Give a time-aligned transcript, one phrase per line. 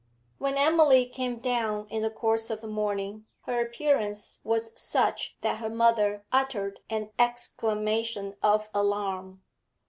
[0.39, 5.57] When Emily came down in the course of the morning, her appearance was such that
[5.59, 9.43] her mother uttered an exclamation of alarm.